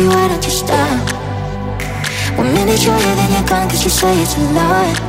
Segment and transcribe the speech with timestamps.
[0.00, 1.12] baby, why don't you stop?
[2.38, 4.99] One minute you're here, then you're gone, cause you say it's a lie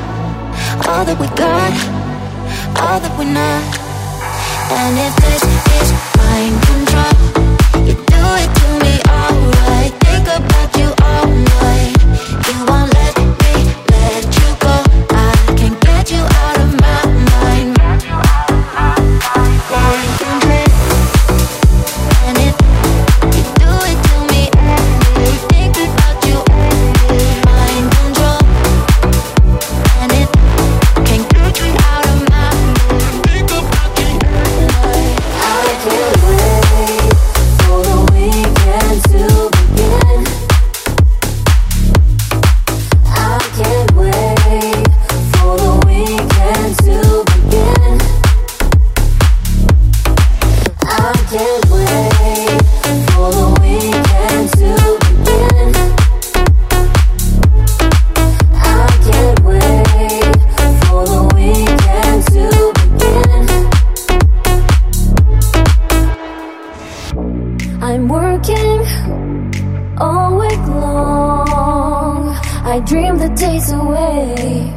[70.52, 72.36] take long.
[72.74, 74.74] I dream the days away.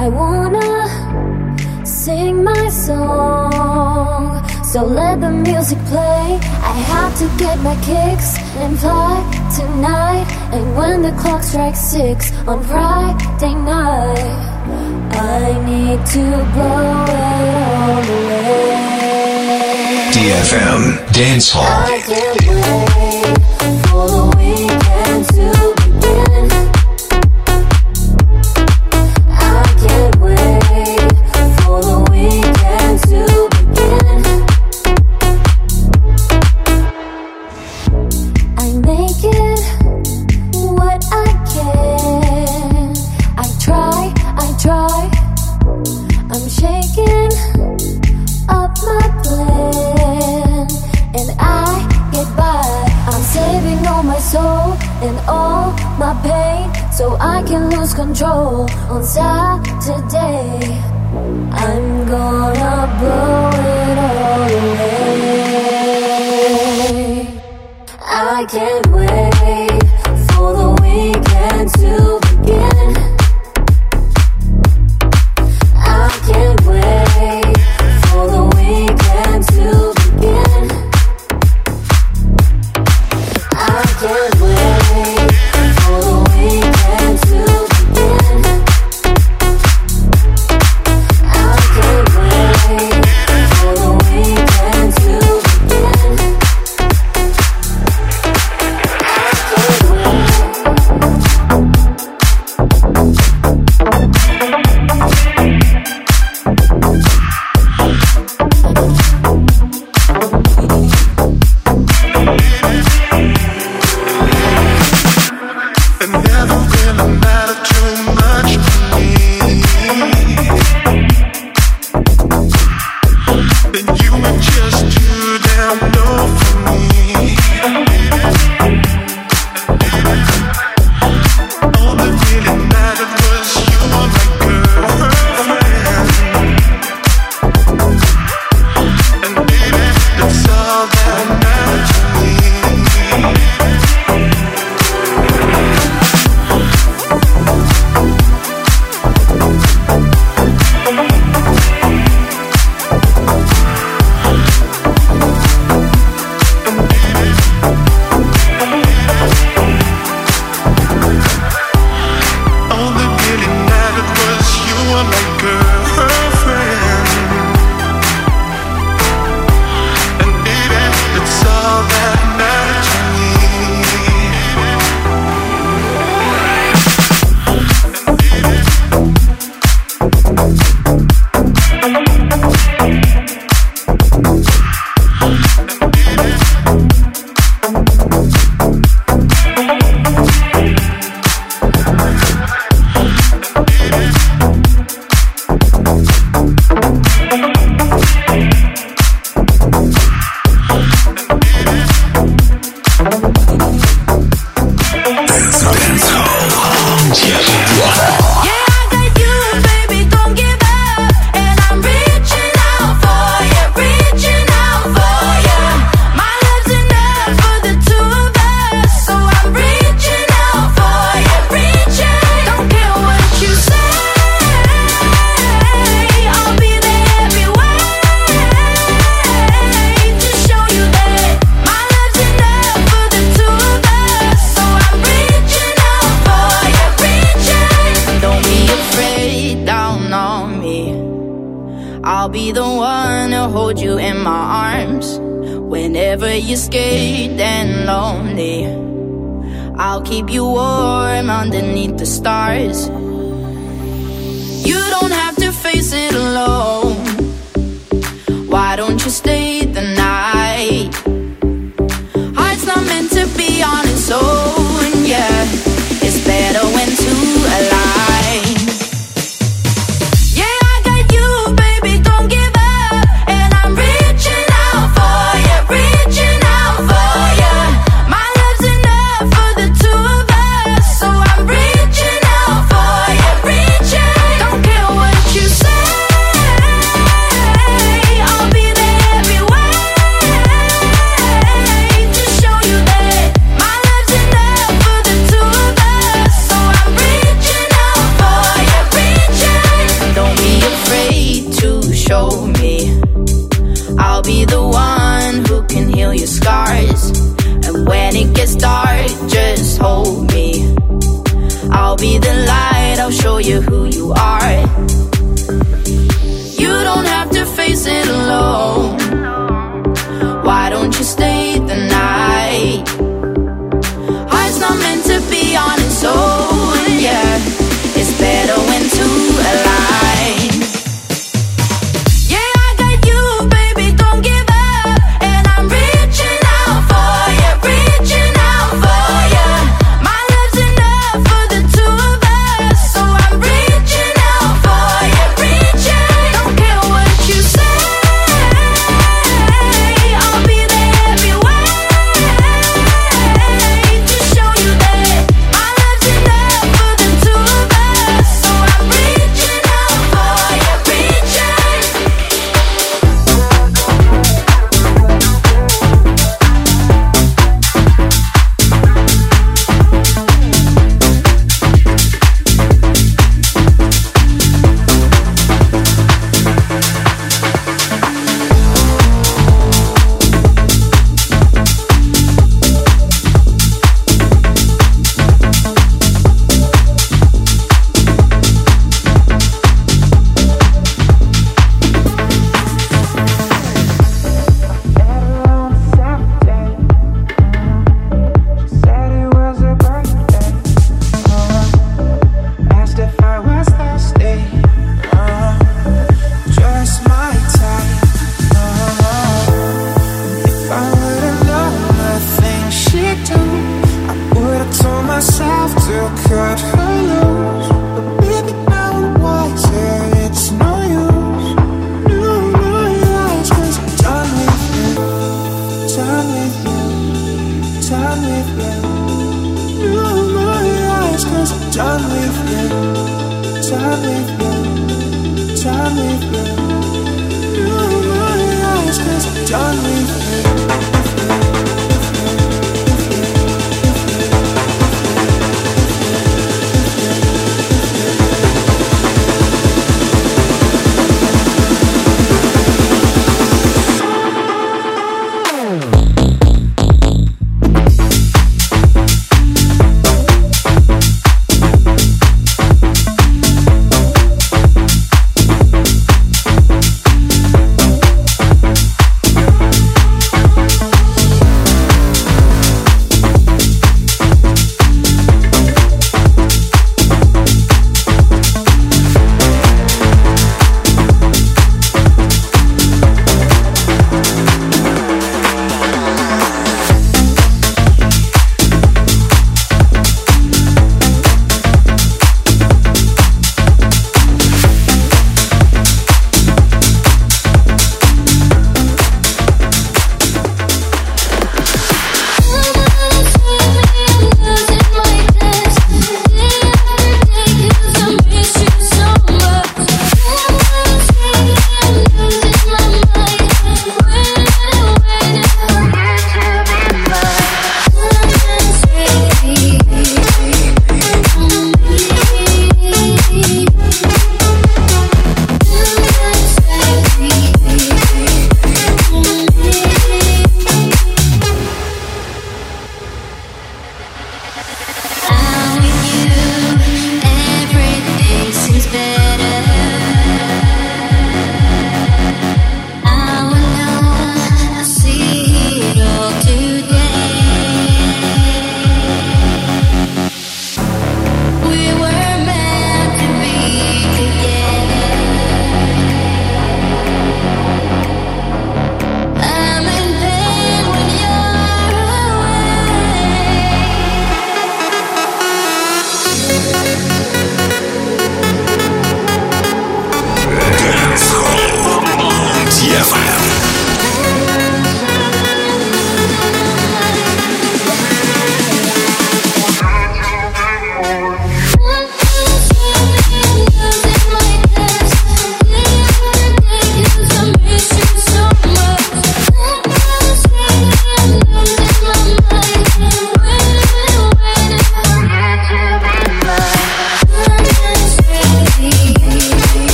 [0.00, 0.70] I wanna
[1.84, 4.22] sing my song.
[4.72, 6.26] So let the music play.
[6.72, 8.30] I have to get my kicks
[8.62, 9.14] and fly
[9.58, 10.26] tonight.
[10.54, 14.38] And when the clock strikes six on Friday night,
[15.42, 16.24] I need to
[16.54, 18.82] blow it all away.
[20.14, 21.82] DFM Dance Hall
[23.92, 26.81] all the weekend to begin.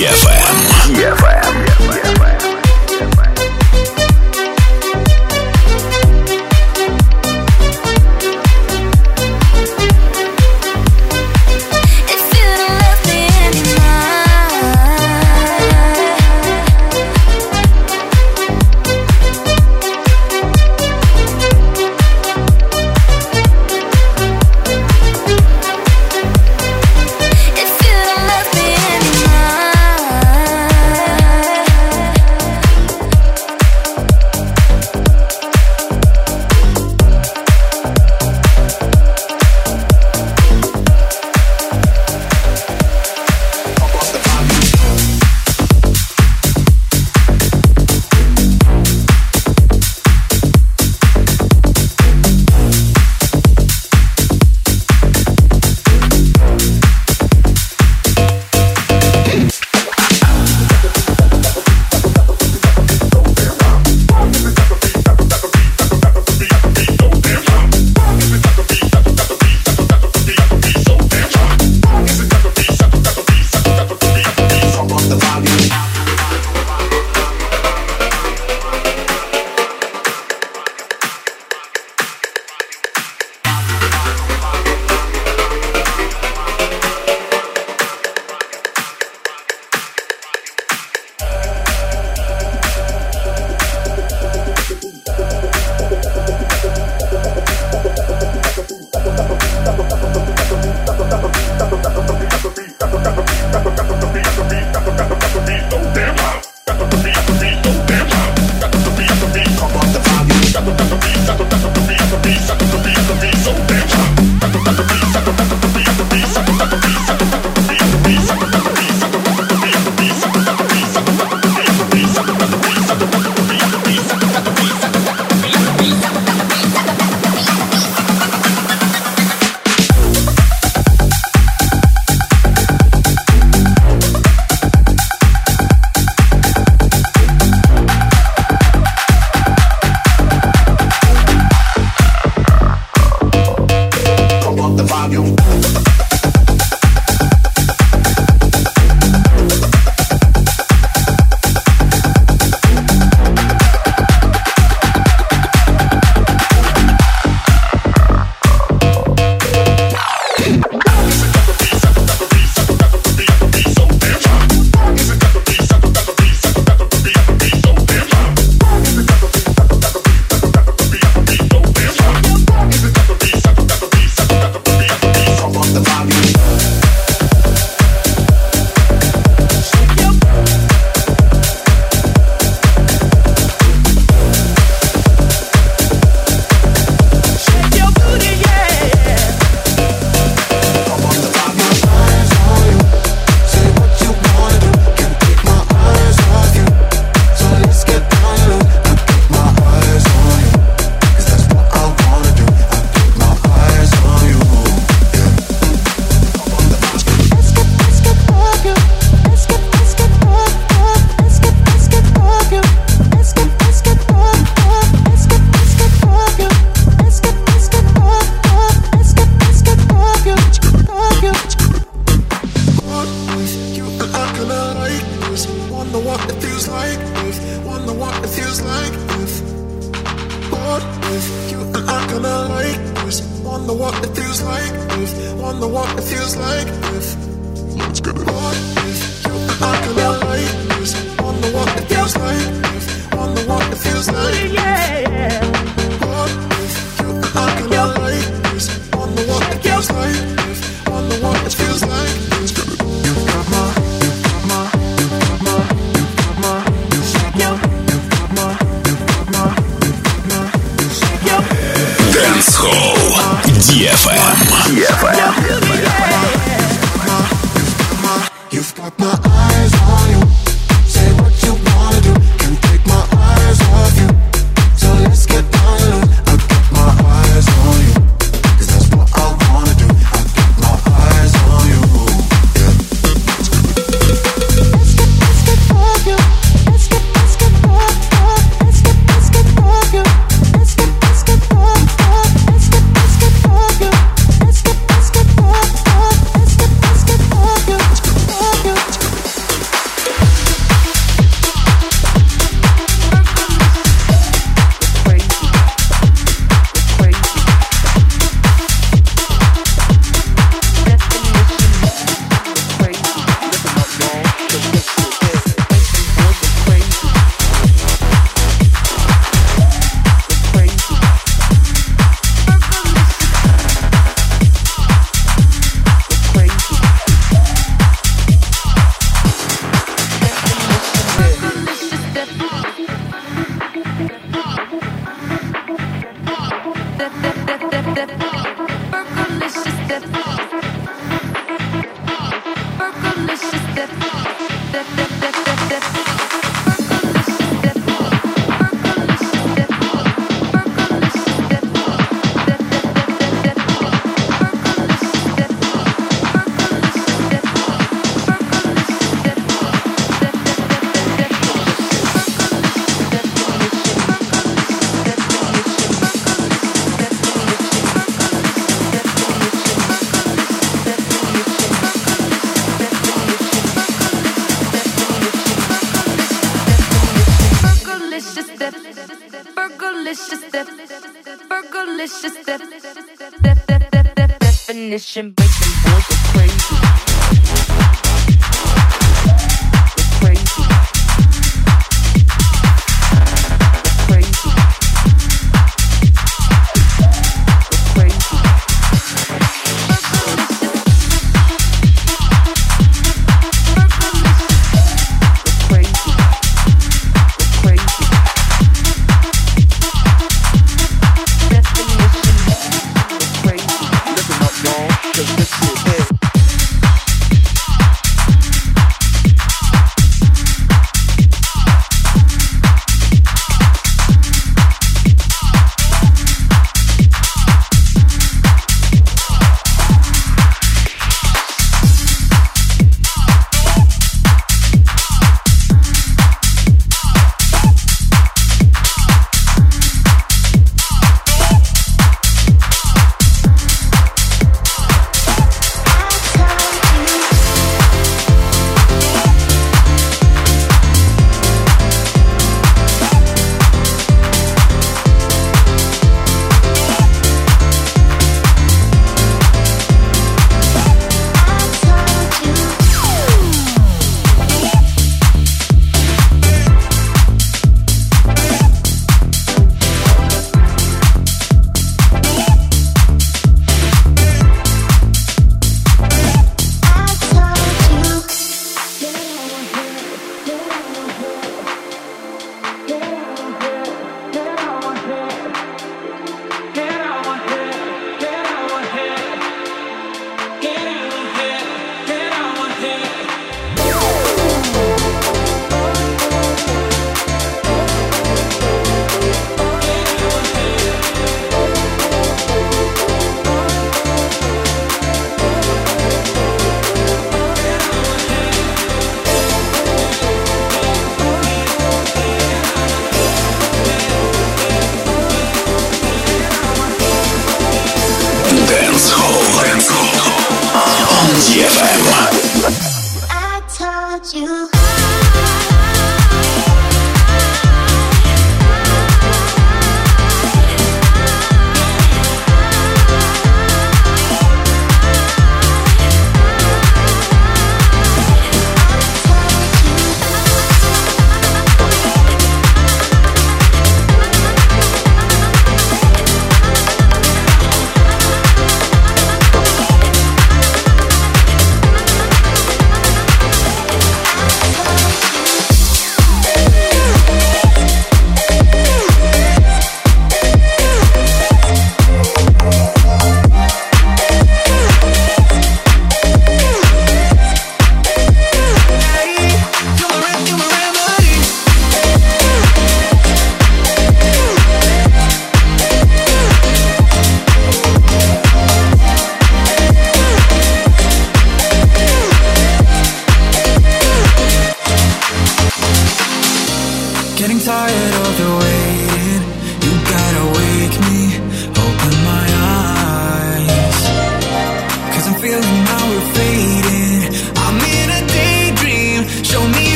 [0.00, 0.69] DFM.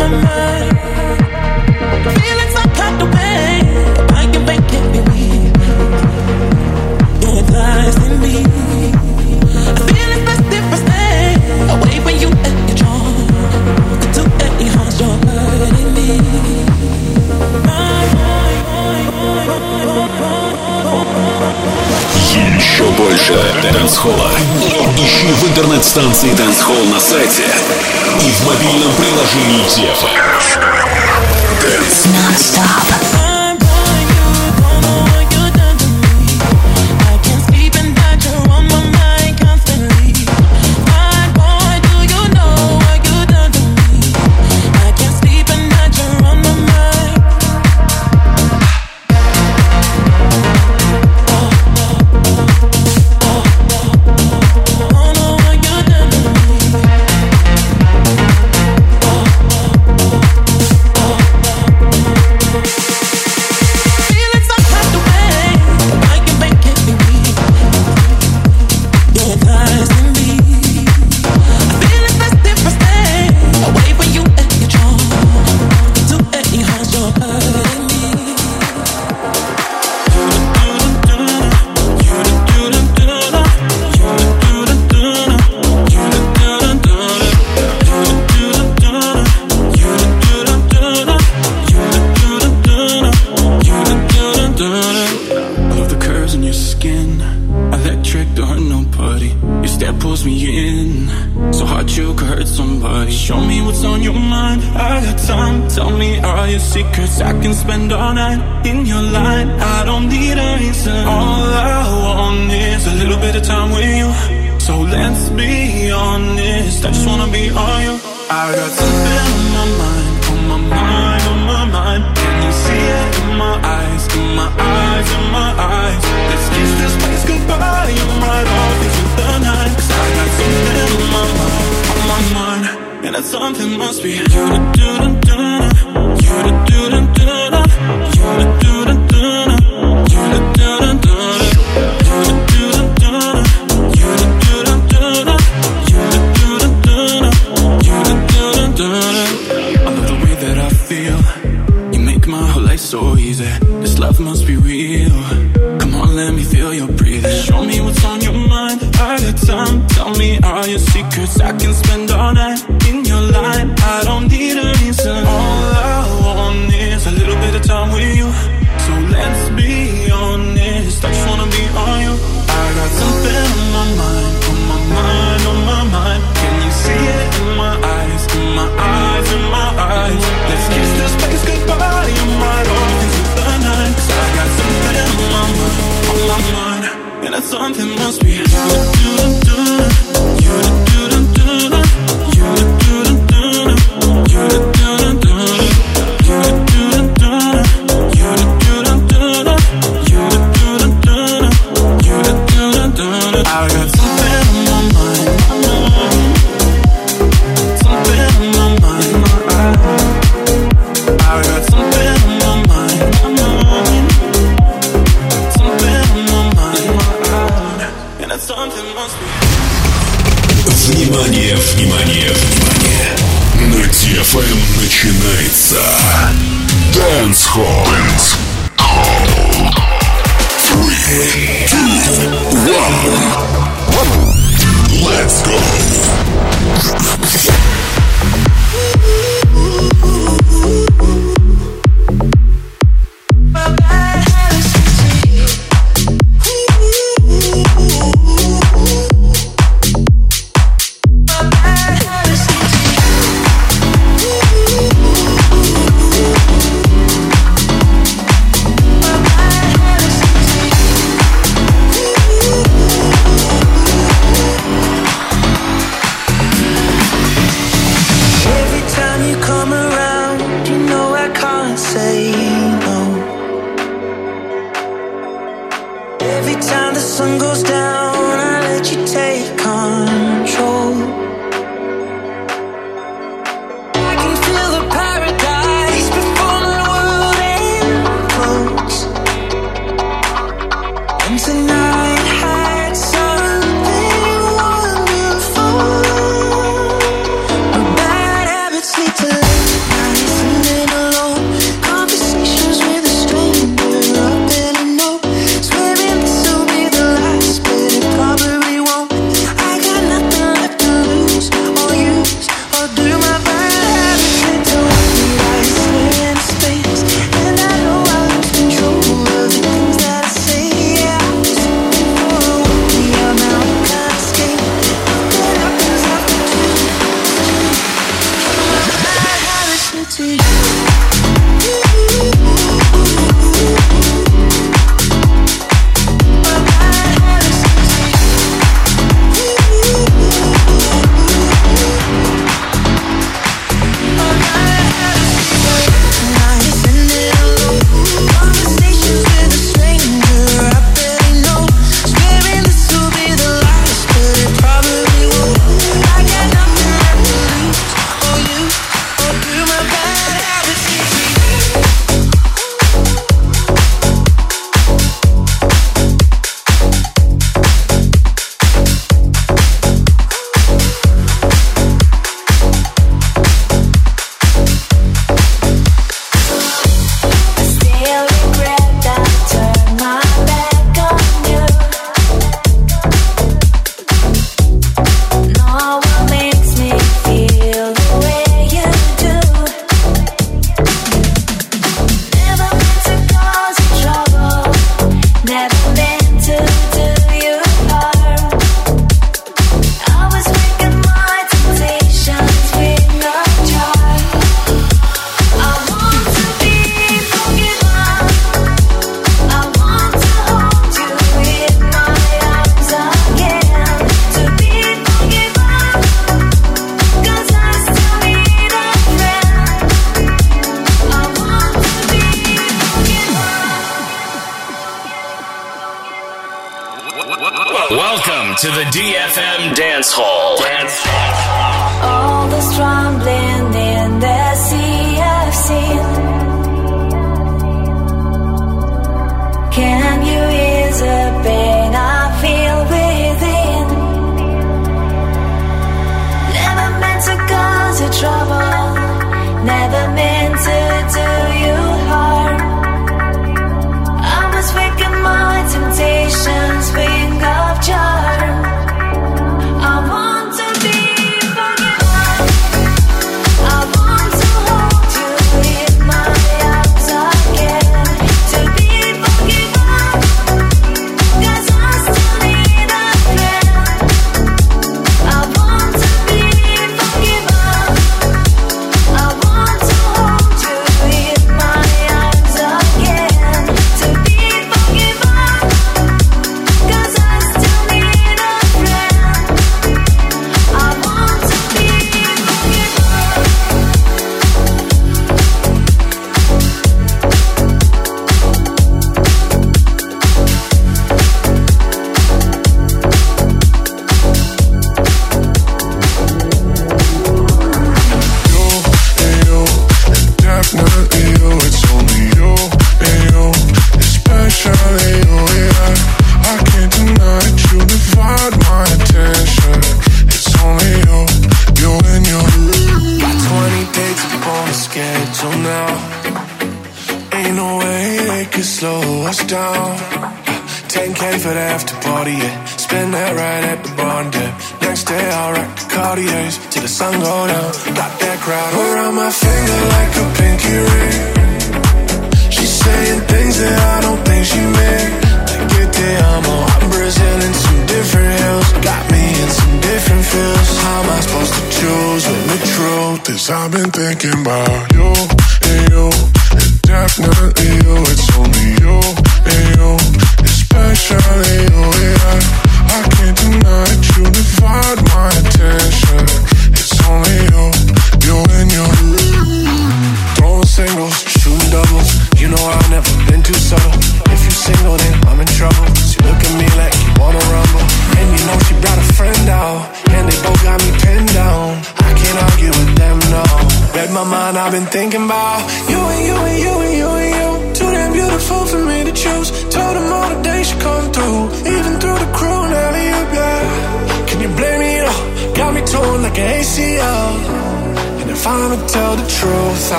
[0.00, 0.16] Feel
[2.40, 2.59] it's best
[23.00, 24.30] больше танцпола.
[24.98, 27.44] Ищи в интернет-станции Танцхол на сайте
[28.20, 30.06] и в мобильном приложении Дефа.
[31.62, 32.06] Dance.
[32.06, 33.19] Non-stop.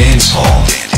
[0.00, 0.89] Dance Hall.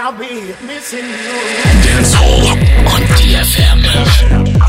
[0.00, 1.34] I'll be missing you.
[1.82, 2.52] Dancehall
[2.86, 4.67] on DFM.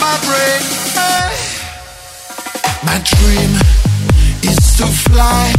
[0.00, 0.62] my brain.
[0.96, 1.28] Eh.
[2.82, 3.52] My dream
[4.42, 5.52] is to fly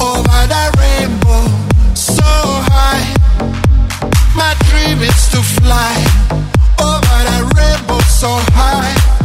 [0.00, 1.44] over that rainbow
[1.94, 2.30] so
[2.70, 3.04] high.
[4.34, 5.94] My dream is to fly
[6.78, 9.23] over that rainbow so high.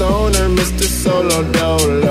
[0.00, 0.86] Stoner, Mr.
[0.88, 2.09] Solo Dolo.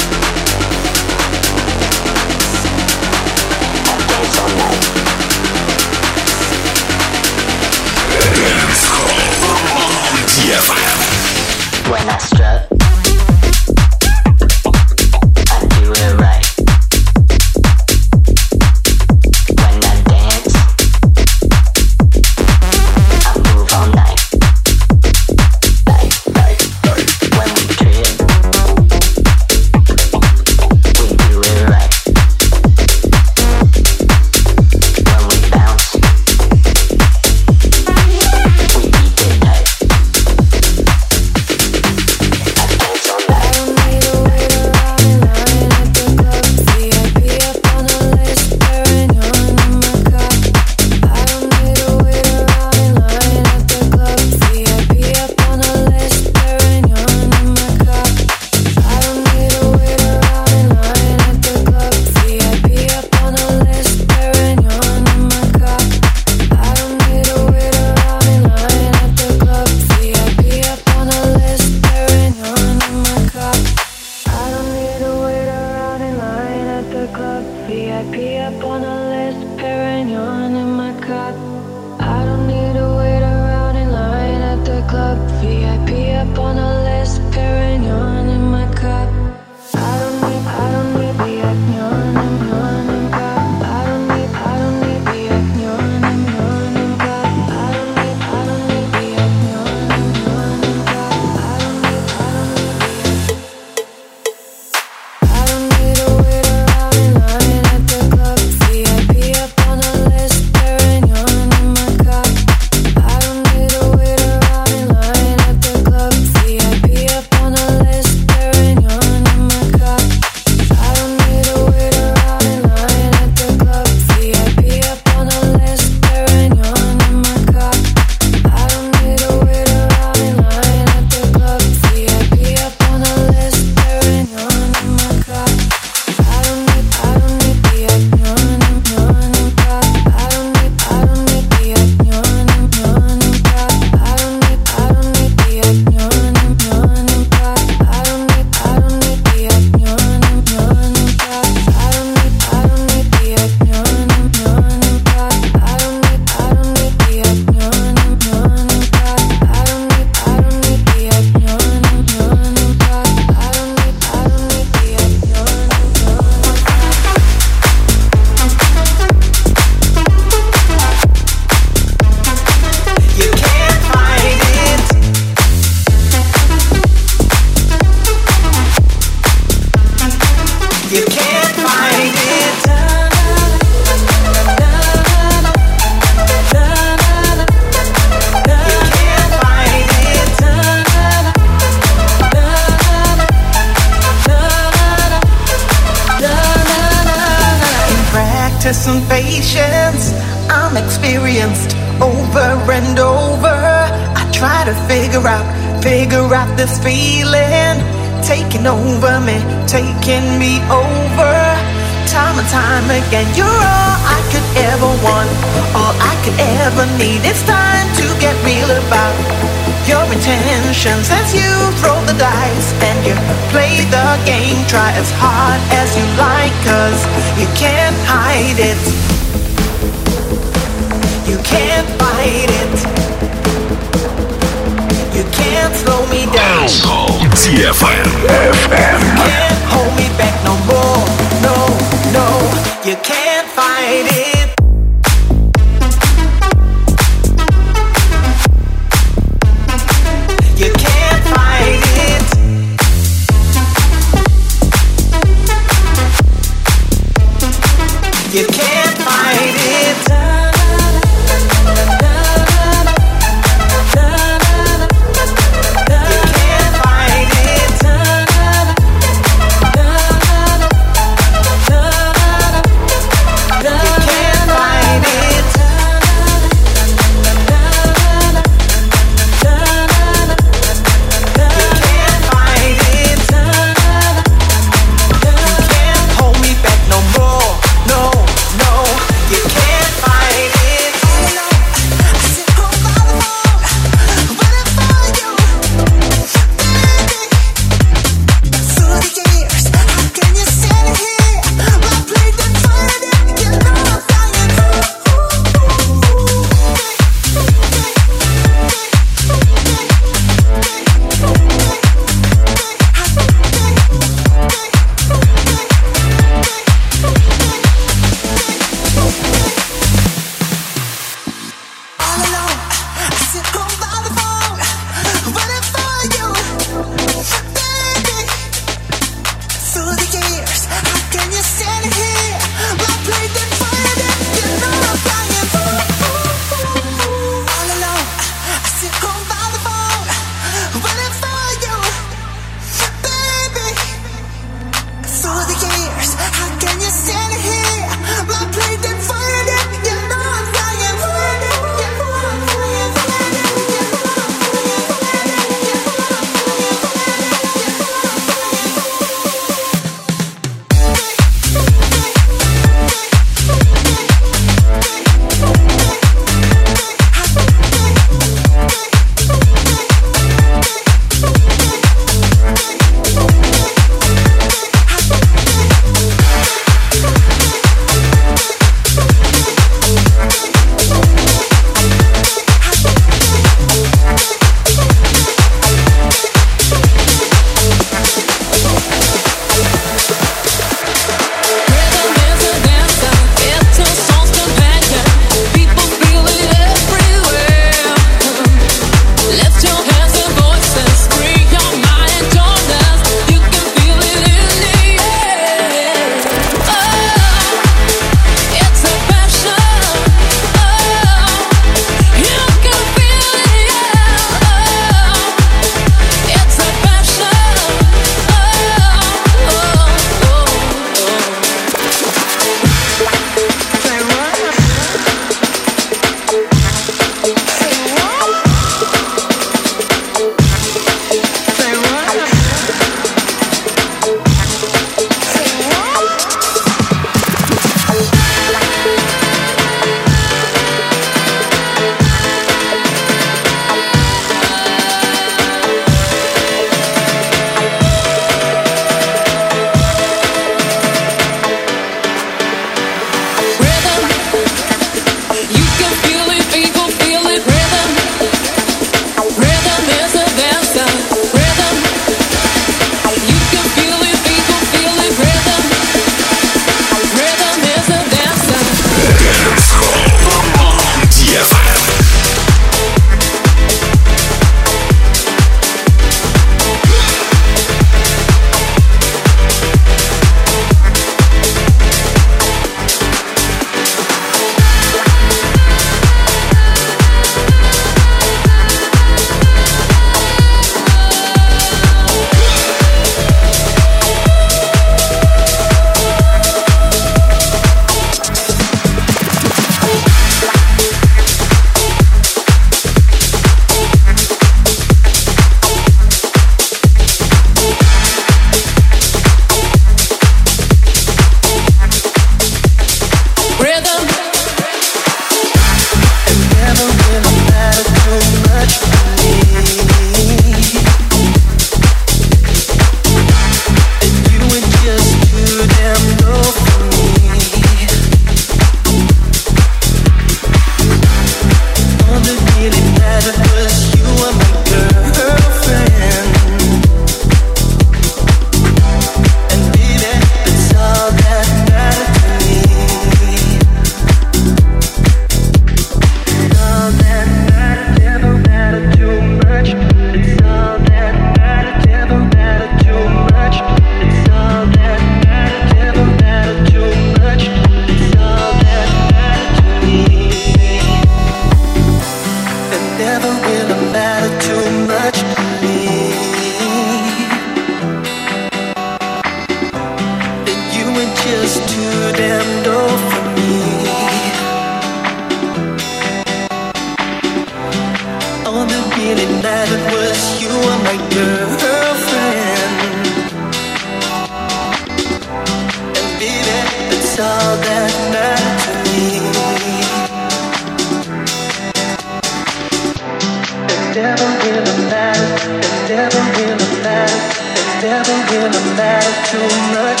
[596.38, 597.44] really matters.
[597.54, 600.00] It never really matters too much.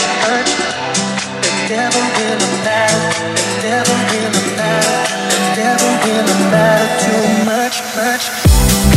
[1.42, 3.16] It never really matters.
[3.36, 3.96] It never
[5.60, 5.90] never
[7.04, 7.76] too much.
[7.96, 8.93] Much.